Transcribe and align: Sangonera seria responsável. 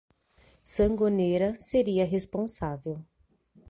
Sangonera 0.63 1.59
seria 1.59 2.03
responsável. 2.07 3.05